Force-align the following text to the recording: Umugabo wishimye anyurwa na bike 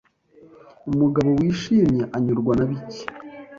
Umugabo 0.91 1.29
wishimye 1.39 2.03
anyurwa 2.17 2.53
na 2.57 2.65
bike 2.69 3.03